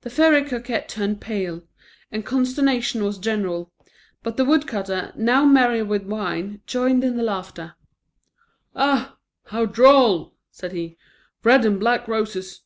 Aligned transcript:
The 0.00 0.10
Fairy 0.10 0.42
Coquette 0.42 0.88
turned 0.88 1.20
pale, 1.20 1.62
and 2.10 2.26
consternation 2.26 3.04
was 3.04 3.18
general; 3.18 3.72
but 4.24 4.36
the 4.36 4.44
woodcutter, 4.44 5.12
now 5.14 5.44
merry 5.44 5.80
with 5.80 6.02
wine, 6.06 6.60
joined 6.66 7.04
in 7.04 7.16
the 7.16 7.22
laugh. 7.22 7.52
"Ah! 8.74 9.16
how 9.44 9.64
droll," 9.64 10.34
said 10.50 10.72
he, 10.72 10.96
"red 11.44 11.64
and 11.64 11.78
black 11.78 12.08
roses! 12.08 12.62